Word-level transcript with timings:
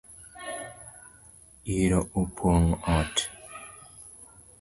Iro 1.79 1.99
opong’o 2.21 2.69
ot 2.99 3.15